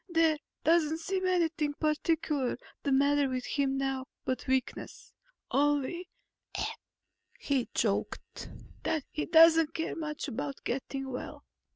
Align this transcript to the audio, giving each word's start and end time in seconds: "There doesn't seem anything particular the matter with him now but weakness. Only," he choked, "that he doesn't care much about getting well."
"There 0.09 0.39
doesn't 0.63 0.97
seem 0.97 1.27
anything 1.27 1.75
particular 1.75 2.57
the 2.81 2.91
matter 2.91 3.29
with 3.29 3.45
him 3.45 3.77
now 3.77 4.07
but 4.25 4.47
weakness. 4.47 5.13
Only," 5.51 6.09
he 7.37 7.69
choked, 7.75 8.49
"that 8.81 9.03
he 9.11 9.27
doesn't 9.27 9.75
care 9.75 9.95
much 9.95 10.27
about 10.27 10.63
getting 10.63 11.11
well." 11.11 11.45